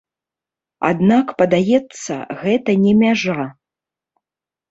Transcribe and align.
Аднак 0.89 1.27
падаецца, 1.41 2.15
гэта 2.41 2.71
не 2.85 2.93
мяжа. 3.01 3.39